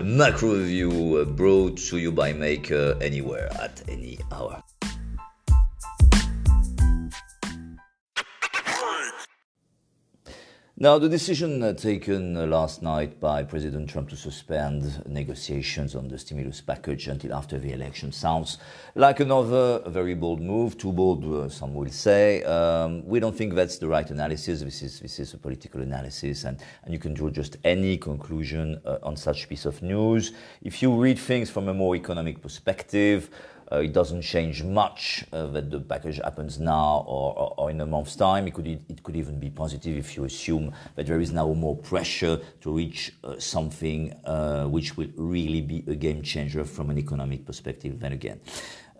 [0.00, 4.62] macro review brought to you by Maker anywhere at any hour.
[10.80, 16.06] Now, the decision uh, taken uh, last night by President Trump to suspend negotiations on
[16.06, 18.58] the stimulus package until after the election sounds
[18.94, 22.44] like another very bold move, too bold, uh, some will say.
[22.44, 24.60] Um, we don't think that's the right analysis.
[24.60, 28.80] This is, this is a political analysis, and, and you can draw just any conclusion
[28.84, 30.30] uh, on such piece of news.
[30.62, 33.30] If you read things from a more economic perspective,
[33.70, 37.80] uh, it doesn't change much uh, that the package happens now or, or, or, in
[37.80, 38.46] a month's time.
[38.46, 41.76] It could, it could even be positive if you assume that there is now more
[41.76, 46.98] pressure to reach uh, something uh, which will really be a game changer from an
[46.98, 48.40] economic perspective, then again.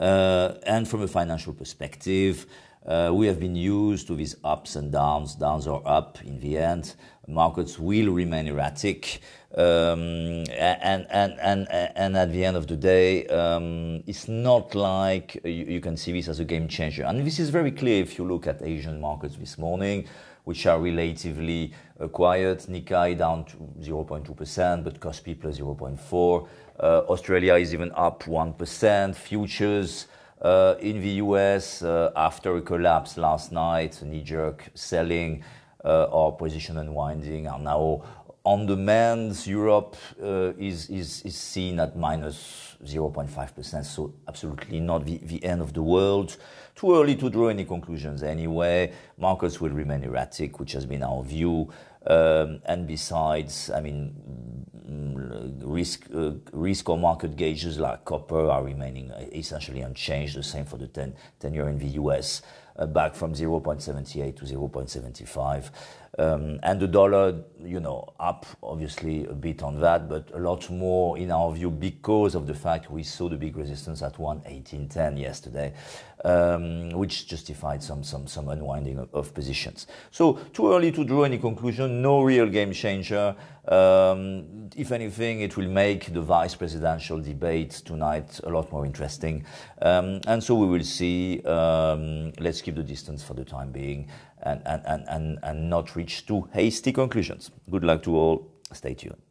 [0.00, 2.46] Uh, and from a financial perspective,
[2.86, 5.34] uh, we have been used to these ups and downs.
[5.34, 6.94] Downs are up in the end.
[7.26, 9.20] Markets will remain erratic.
[9.56, 15.40] Um, and, and, and, and at the end of the day, um, it's not like
[15.44, 17.02] you, you, can see this as a game changer.
[17.04, 20.06] And this is very clear if you look at Asian markets this morning,
[20.44, 22.66] which are relatively uh, quiet.
[22.68, 26.48] Nikkei down to 0.2%, but Kospi plus 0.4.
[26.78, 29.16] Uh, Australia is even up 1%.
[29.16, 30.06] Futures
[30.44, 35.42] in the US, uh, after a collapse last night, knee-jerk selling
[35.84, 38.02] uh, or position unwinding are now
[38.44, 39.46] on demand.
[39.46, 39.96] Europe
[40.58, 40.88] is,
[41.28, 46.36] seen at minus 0.5%, so absolutely not the, end of the world.
[46.74, 48.92] Too early to draw any conclusions anyway.
[49.18, 51.72] Markets will remain erratic, which has been our view.
[52.06, 54.14] Um, and besides, I mean,
[55.66, 60.36] risk, uh, risk or market gauges like copper are remaining essentially unchanged.
[60.36, 62.42] The same for the 10, 10 year in the US,
[62.78, 65.70] uh, back from 0.78 to 0.75.
[66.18, 70.70] Um, and the dollar, you know, up obviously a bit on that, but a lot
[70.70, 75.20] more in our view because of the fact we saw the big resistance at 118.10
[75.20, 75.74] yesterday,
[76.24, 79.86] um, which justified some, some, some unwinding of, of, positions.
[80.10, 83.34] So too early to draw any conclusion, no real game changer.
[83.68, 89.44] Um, if anything, it will make the vice presidential debate tonight a lot more interesting.
[89.82, 91.42] Um, and so we will see.
[91.42, 94.08] Um, let's keep the distance for the time being
[94.42, 97.50] and, and, and, and not reach too hasty conclusions.
[97.70, 98.52] Good luck to all.
[98.72, 99.25] Stay tuned.